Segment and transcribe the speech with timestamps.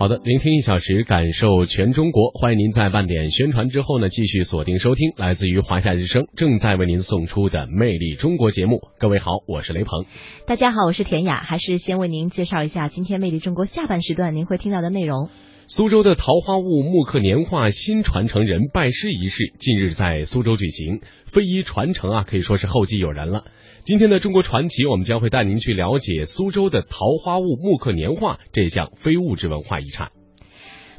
[0.00, 2.30] 好的，聆听一小时，感受全中国。
[2.30, 8.80] 欢迎您在半点宣传之后呢，继续锁定收听来自于华夏之声正在为您送出的《魅力中国》节目。
[8.98, 10.06] 各位好，我是雷鹏。
[10.46, 11.42] 大家好，我是田雅。
[11.42, 15.28] 还是先为您介绍一下今天《魅力中国》下半时段您会听到的内容。
[15.68, 23.44] 苏州的桃花坞木刻年画新传承人拜师仪式近日在苏州举行，非遗传承啊，可以说是后继有人了。
[23.84, 30.10] 今天的中国传奇，我们将会带您去了解苏州的桃花坞木刻年画这项非物质文化遗产。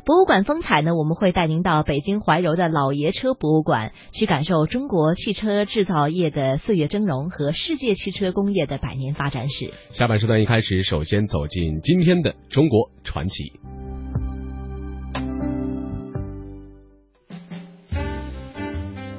[0.03, 9.71] 博物馆风采呢，我们会带您到北京怀柔的老爷车博物馆，去感受中国汽车制造业的岁月峥嵘和世界汽车工业的百年发展史。
[9.91, 13.53] 下半时段一开始，首先走进今天的中国传奇。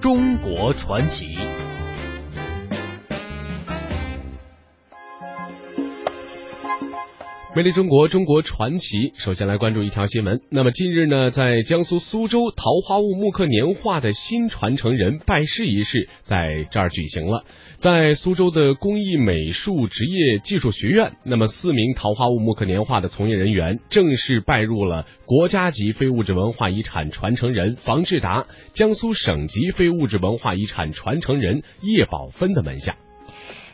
[0.01, 1.39] 中国传奇。
[7.55, 9.13] 魅力中国，中国传奇。
[9.15, 10.41] 首先来关注一条新闻。
[10.49, 17.45] 那么近日呢，在江苏苏州桃花坞木刻年画的新传承人拜师仪式在这儿举行了。
[17.77, 32.97] 在苏州的工艺美术职业技术学院，那么四名桃花坞木刻年画的从业人员正式拜入了国家级非物质文化遗产传承人房志达、江苏省级非物质文化遗产传承人叶宝芬的门下。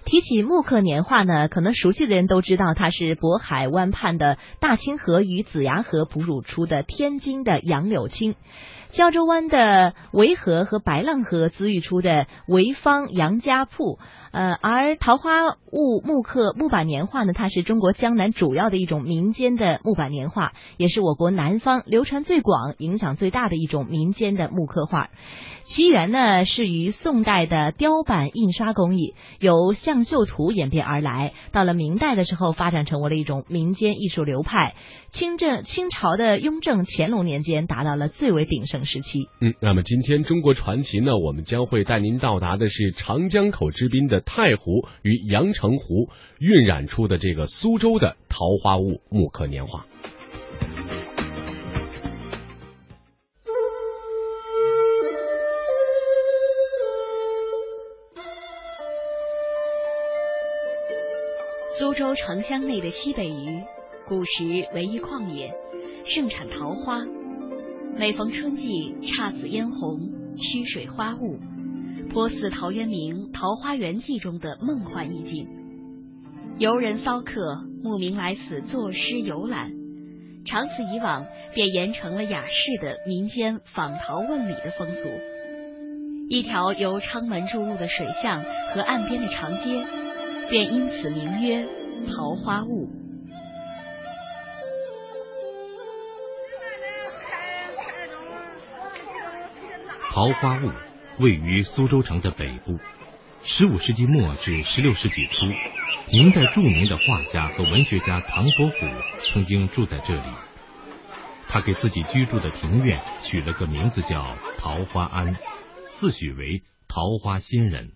[0.09, 8.35] 提起木刻年画呢，可能熟悉的人都知道，它是渤海湾畔的大清河与子牙河哺乳出的天津的杨柳青。
[8.91, 13.99] 胶州湾的维河和白浪河滋育出的潍坊杨家铺，
[14.33, 15.31] 呃，而桃花
[15.71, 25.11] 坞木刻木板年画呢，它是中国江南主要的一种民间的木板年画，也是我国南方流传最广、影响最大的一种民间的木刻画。
[25.65, 34.75] 其源呢是于宋代的雕版印刷工艺，由象绣图演变而来，到了明代的时候发展成为了一种民间艺术流派。
[35.11, 38.78] 清正清朝的雍正、乾隆年间达到了最为鼎盛。
[38.85, 46.09] 时期，嗯，那么今天中国传奇呢，我们将会带您到达的是长江口之滨的太湖与阳澄湖
[46.41, 49.87] 晕染出的这个苏州的桃花坞木刻年画。
[61.79, 63.63] 苏州城乡内的西北隅，
[64.05, 65.55] 古时为一旷野，
[66.05, 66.99] 盛产桃花。
[67.99, 69.99] 每逢春季，姹紫嫣红，
[70.37, 71.41] 曲水花雾，
[72.13, 75.49] 颇似陶渊明《桃花源记》中的梦幻意境。
[76.59, 79.73] 游人骚客慕名来此作诗游览，
[80.47, 81.27] 长此以往，
[81.57, 85.09] 便沿成了雅士的民间访桃问礼的风俗。
[86.29, 89.85] 一条由昌门注入的水巷和岸边的长街，
[90.49, 91.67] 便因此名曰
[92.15, 92.89] 桃花坞。
[100.19, 100.73] 桃花坞
[101.23, 102.81] 位于苏州城的北部。
[103.45, 105.33] 十五世纪末至十六世纪初，
[106.11, 108.77] 明代著名的画家和文学家唐伯虎
[109.33, 110.29] 曾经住在这里。
[111.49, 115.37] 他给自己居住的庭院取了个名字叫桃花庵，
[116.01, 117.93] 自诩为桃花仙人，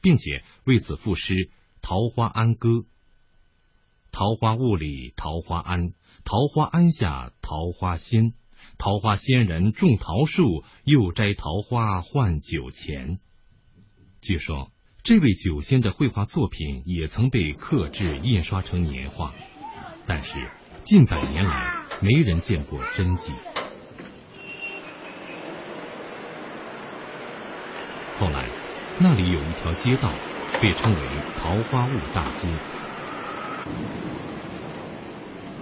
[0.00, 1.34] 并且为此赋诗
[1.82, 2.68] 《桃花庵歌》：
[4.10, 5.90] 桃花坞里桃花庵，
[6.24, 8.32] 桃花庵下桃花仙。
[8.78, 13.18] 桃花仙人种桃树，又摘桃花换酒钱。
[14.20, 14.70] 据说
[15.02, 19.32] 这位酒仙的绘画作品也曾被刻制印刷成年画，
[20.06, 20.34] 但是
[20.84, 23.32] 近百年来没人见过真迹。
[28.18, 28.48] 后来
[28.98, 30.12] 那里有一条街道，
[30.60, 31.00] 被称为
[31.38, 32.48] 桃花坞大街。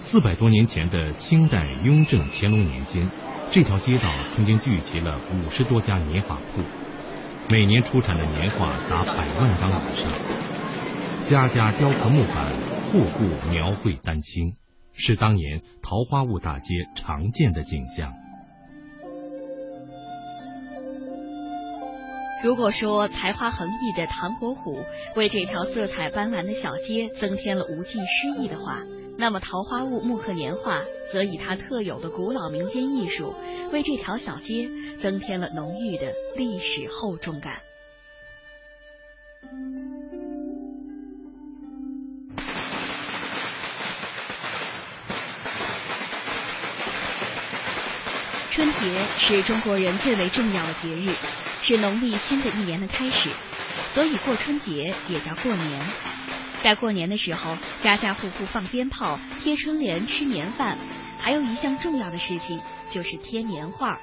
[0.08, 3.10] 四百多年前的清代雍正、乾隆年间，
[3.50, 6.62] 这条街道曾经聚集了五十多家年画铺，
[7.50, 10.12] 每年出产的年画达百万张以上，
[11.28, 12.52] 家家雕刻木板，
[12.92, 14.54] 户户描绘丹青，
[14.94, 18.12] 是当年桃花坞大街常见的景象。
[22.44, 24.78] 如果说才华横溢的唐伯虎
[25.16, 28.82] 为这条色彩斑斓的小街增添了无尽诗意的话，
[29.18, 33.34] 那么桃花坞木刻年画则以它特有的古老民间艺术，
[33.72, 34.68] 为这条小街
[35.02, 37.60] 增添了浓郁的历史厚重感。
[48.50, 51.14] 春节是中国人最为重要的节日，
[51.62, 53.30] 是农历新的一年的开始，
[53.92, 55.86] 所以过春节也叫过年。
[56.66, 60.76] 在过年的时候，家家户户放鞭炮、贴春联、吃年饭，
[61.16, 62.60] 还有一项重要的事情
[62.90, 64.00] 就是贴年画。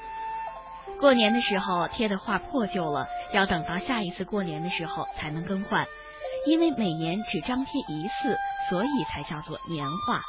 [0.98, 5.86] 过年的时候贴的画破旧了，要等到下一次过年的时候才能更换，
[6.48, 8.38] 因为每年只张贴一次，
[8.70, 10.22] 所以才叫做年画。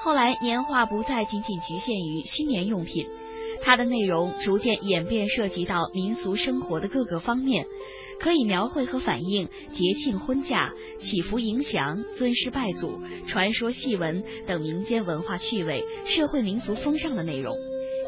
[0.00, 3.06] 后来年画不再仅仅局限于新年用品，
[3.62, 7.66] 它的内容逐渐演变，涉及到民俗生活的各个方面，
[8.20, 17.56] 可以描绘和反映节庆婚嫁、祈福迎祥、尊师拜祖、传说戏文等民间文化趣味、社会民俗风尚的内容。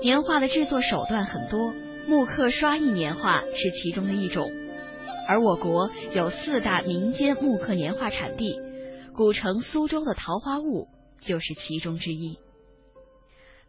[0.03, 1.73] 年画的制作手段很多，
[2.07, 4.51] 木刻刷印年画是其中的一种。
[5.27, 8.55] 而我国有四大民间木刻年画产地，
[9.15, 10.89] 古城苏州的桃花坞
[11.25, 12.39] 就是其中之一。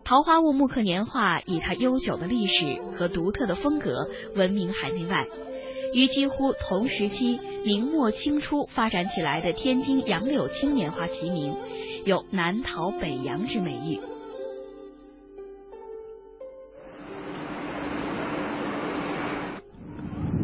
[0.04, 5.26] 桃花坞木刻年画以它悠久的历史和独特的风格闻名海内外，
[5.96, 11.56] 与几乎同时期明末清初发展起来的天津杨柳青年画齐名，
[12.04, 14.02] 有南桃北杨之美誉。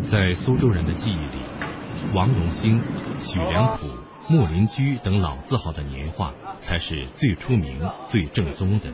[0.09, 2.81] 在苏州人的记忆里，王荣兴、
[3.21, 3.87] 许良甫、
[4.29, 8.93] 莫林居等老字号的年画才是最出名、最正宗的，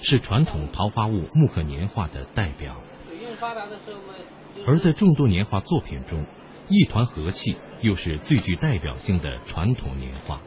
[0.00, 2.74] 是传统桃花坞木刻年画的代表。
[4.66, 6.24] 而在众多年画作品中，
[6.68, 10.40] 一团和气又是最具代表性的传统年画。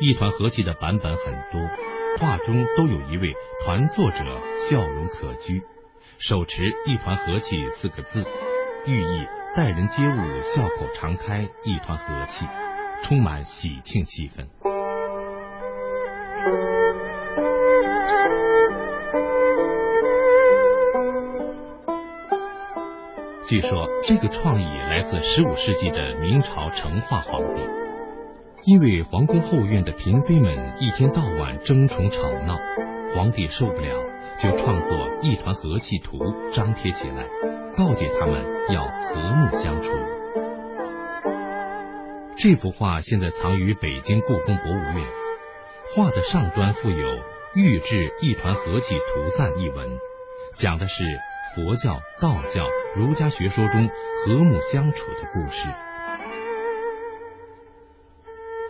[0.00, 1.60] 一团和气的版本很多，
[2.18, 3.34] 画中都有一位
[3.64, 4.16] 团作者
[4.70, 5.62] 笑容可掬，
[6.18, 8.24] 手持“一团和气”四个字，
[8.86, 12.46] 寓意待人接物笑口常开，一团和气，
[13.04, 14.46] 充满喜庆气氛。
[23.48, 27.60] 据说这个创意来自十五世纪的明朝成化皇帝。
[28.64, 32.58] 因为皇宫后院的嫔妃们一天到晚争宠吵闹，
[33.14, 34.04] 皇帝受不了，
[34.40, 36.16] 就创作《一团和气图》
[36.54, 37.24] 张贴起来，
[37.76, 38.40] 告诫他们
[38.72, 39.90] 要和睦相处。
[42.36, 45.04] 这幅画现在藏于北京故宫博物院，
[45.96, 47.18] 画的上端附有
[47.56, 49.88] “御制一团和气图赞”一文，
[50.54, 51.02] 讲的是
[51.56, 52.64] 佛教、道教、
[52.94, 53.88] 儒家学说中
[54.24, 55.66] 和睦相处的故事。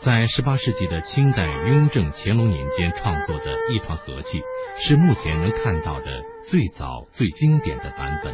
[0.04, 4.40] 在十八世纪的清代雍正、乾隆年间创作的一团和气，
[4.78, 8.32] 是目前能看到的最早、最经典的版本。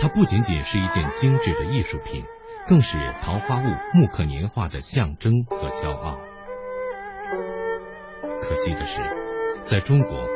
[0.00, 2.24] 它不仅仅是一件精致的艺术品，
[2.66, 6.18] 更是桃花坞木刻年画的象征和骄傲。
[8.40, 9.00] 可惜的是，
[9.70, 10.28] 在中国，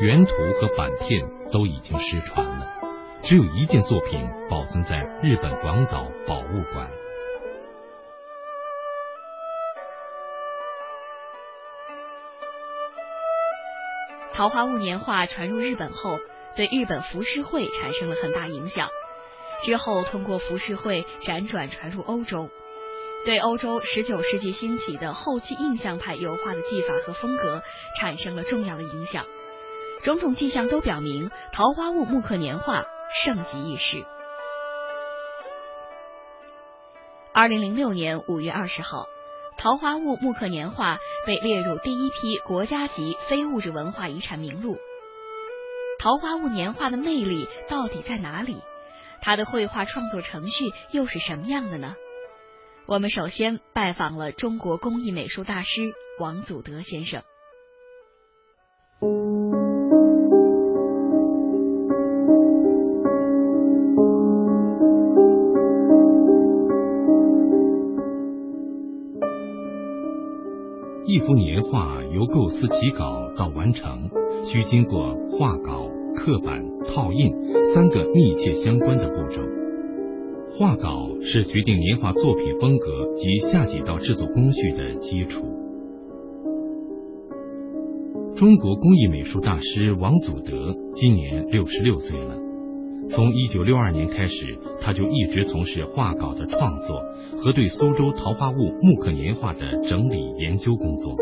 [0.00, 2.66] 原图和版片都已经失传了，
[3.22, 6.88] 只有一件作品保存在日本广岛宝物馆。
[14.34, 16.18] 桃花坞年画传入日本后，
[16.56, 18.88] 对日本浮世绘产生了很大影响。
[19.62, 22.50] 之后，通过浮世绘辗转传入欧洲，
[23.24, 27.62] 对欧洲十九世纪兴起的后期印象派油画的技法和风格
[28.00, 29.24] 产生了重要的影响。
[30.02, 32.84] 种种迹象都表明，桃花坞木刻年画
[33.24, 34.04] 盛极一时。
[37.32, 39.06] 二零零六年五月二十号。
[39.56, 44.76] 桃花坞木刻年画被列入第一批国家级非物质文化遗产名录。
[45.98, 48.58] 桃花坞年画的魅力到底在哪里？
[49.22, 51.96] 它的绘画创作程序又是什么样的呢？
[52.86, 57.22] 我们首先拜访了中国工艺美术大师王祖德先生。
[71.26, 74.10] 幅年画由构思起稿到完成，
[74.44, 77.32] 需经过画稿、刻版、套印
[77.72, 79.40] 三个密切相关的步骤。
[80.58, 85.46] 画稿是决定年画作品风格及下几道制作工序的基础。
[88.36, 92.36] 中国工艺美术大师王祖德今年六十六岁了。
[93.10, 97.00] 从一九六二年开始，他就一直从事画稿的创作
[97.38, 101.16] 和对苏州桃花坞木刻年画的整理研究工作。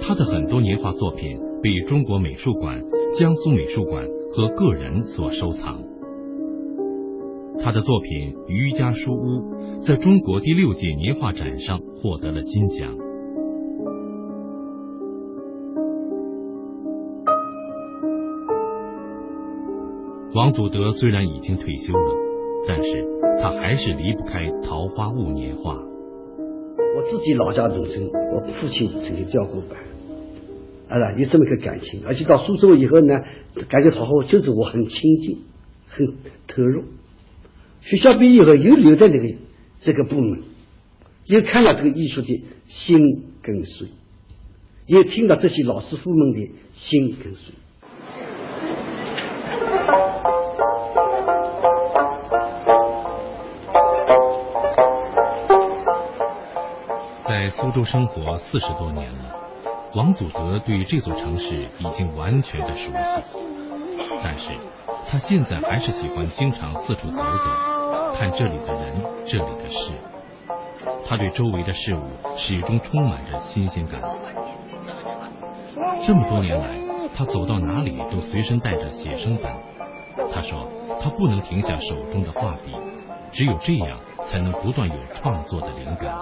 [0.00, 2.80] 他的很多年画作品被中国美术馆、
[3.18, 5.82] 江苏美术馆和个人所收藏。
[7.60, 9.42] 他的作品《渔家书屋》
[9.84, 13.07] 在中国第六届年画展上获得了金奖。
[20.38, 22.14] 王祖德虽然已经退休了，
[22.68, 23.04] 但是
[23.42, 25.74] 他还是离不开桃花坞年画。
[25.74, 32.02] 我自己老家农村，我父亲曾经调过板，啊，有这么个感情。
[32.06, 33.20] 而且到苏州以后呢，
[33.68, 35.38] 感觉桃花坞就是我很亲近，
[35.88, 36.06] 很
[36.46, 36.84] 投入。
[37.82, 39.34] 学校毕业以后又留在那个
[39.80, 40.42] 这个部门，
[41.26, 43.88] 又看到这个艺术的心跟随，
[44.86, 47.54] 也听到这些老师傅们的心跟随。
[57.60, 59.34] 苏州生活四十多年了，
[59.96, 63.22] 王祖德对这座城市已经完全的熟悉，
[64.22, 64.52] 但是
[65.10, 69.90] 他现在还是喜欢经常四处走走，看这里的人，这里的事。
[71.04, 72.02] 他对周围的事物
[72.36, 74.00] 始终充满着新鲜感。
[76.06, 76.68] 这么多年来，
[77.12, 79.52] 他走到哪里都随身带着写生本。
[80.32, 80.68] 他说，
[81.00, 82.76] 他不能停下手中的画笔，
[83.32, 83.98] 只有这样
[84.28, 86.14] 才能不断有创作的灵感。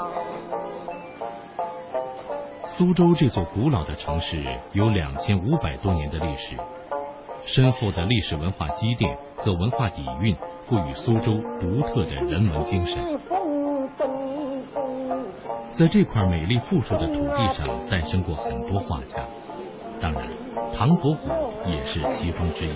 [2.69, 4.43] 苏州这座古老的城市
[4.73, 6.57] 有两千五百多年的历史，
[7.45, 13.19] 深厚的历史文化积淀和文化底蕴赋予苏州独特的人文精神。
[15.75, 19.25] 在这块美丽富庶的土地上，诞生过很多画家，
[20.01, 20.25] 当然，
[20.75, 21.29] 唐伯虎
[21.67, 22.75] 也是其中之一。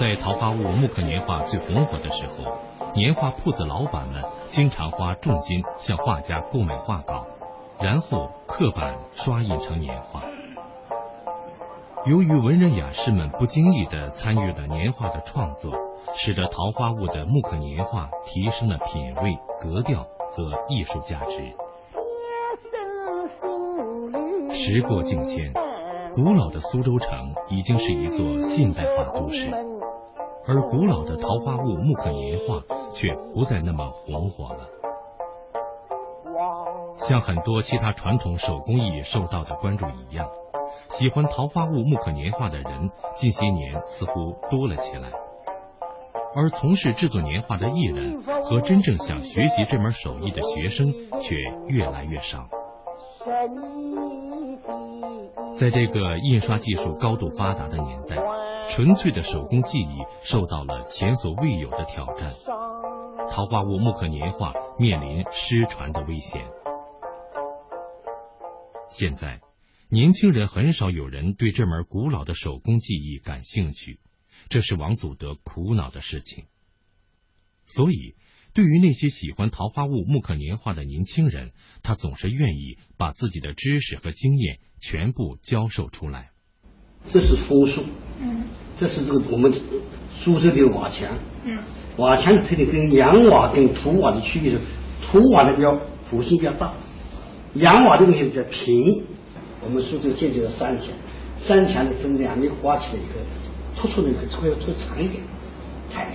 [0.00, 2.58] 在桃花坞木刻年画最红火的时候，
[2.94, 7.26] 年画铺子老板们经常花重金向画家购买画稿。
[7.80, 10.22] 然后刻版刷印成年画。
[12.06, 15.72] 由于文人雅士们不经意地参与了年画的创作，
[16.16, 21.54] 使得桃花坞的木刻年画提升了品位、格调和艺术价值。
[24.54, 25.52] 时过境迁，
[26.14, 29.50] 古老的苏州城已经是一座现代化都市，
[30.46, 32.60] 而古老的桃花坞木刻年画
[32.94, 34.66] 却不再那么红火了。
[37.08, 40.28] 像很多其他传统手工艺受到的关注一样，
[40.90, 45.10] 喜欢桃花坞木刻年画的人近些年似乎多了起来，
[46.36, 51.36] 而从事制作年画的艺人和真正想学习这门手艺的学生却
[51.66, 52.46] 越来越少。
[55.58, 58.18] 在这个印刷技术高度发达的年代，
[58.68, 62.34] 纯粹的手工技艺受到了前所未有的挑战，
[63.30, 66.42] 桃花坞木刻年画面临失传的危险。
[68.90, 69.40] 现在，
[69.90, 74.00] 年轻人很少有人对这门古老的手工技艺感兴趣，
[74.48, 76.44] 这是王祖德苦恼的事情。
[77.66, 78.14] 所以，
[78.54, 81.52] 对于那些喜欢桃花坞木刻年画的年轻人，
[81.82, 86.30] 他总是愿意把自己的知识和经验全部教授出来。
[87.10, 87.84] 这是枫树，
[88.20, 88.44] 嗯，
[88.78, 89.52] 这是这个我们
[90.18, 91.58] 苏州的瓦墙，嗯，
[91.98, 94.60] 瓦墙的特点跟洋瓦跟土瓦的区别是，
[95.06, 95.72] 土瓦的比较
[96.10, 96.74] 弧形比较大。
[97.54, 99.02] 洋瓦这东西比较平，
[99.64, 100.88] 我们苏州建就了山墙，
[101.38, 103.20] 三墙的这两面刮起来以后，
[103.76, 105.22] 突出那个会要突长一点，
[105.92, 106.12] 太矮。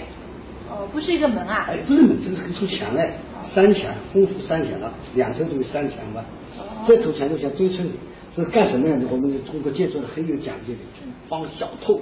[0.69, 1.65] 哦，不是一个门啊？
[1.67, 6.23] 哎，不是门，这个是个出墙哎，三墙，丰富三墙了，两头都有三墙嘛。
[6.87, 7.93] 这头墙就像堆成的，
[8.35, 9.07] 这是干什么样的？
[9.09, 10.79] 我们中国建筑的很有讲究的，
[11.27, 11.99] 防小偷。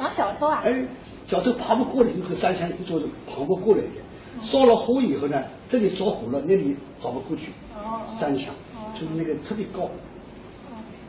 [0.00, 0.62] 防小偷啊？
[0.64, 0.84] 哎，
[1.28, 4.00] 小偷爬不过来，这个山墙一座爬不过来的。
[4.42, 7.52] 烧了火以后呢，这里着火了，那里找不过去。
[7.74, 8.54] 哦山墙
[8.94, 9.90] 就是那个特别高，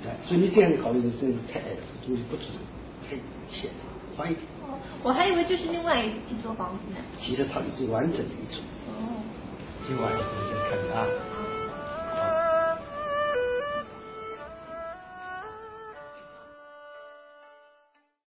[0.06, 2.48] 哎，所以你这样考虑，这个太矮了，东西不值，
[3.08, 3.16] 太
[3.50, 3.70] 浅，
[4.16, 4.46] 宽一点。
[4.64, 6.98] 哦，我还以为就是另外一座房子呢。
[7.20, 8.62] 其实它是完整的一座。
[8.88, 9.16] 哦。
[9.88, 11.31] 这玩意儿，大家看着啊。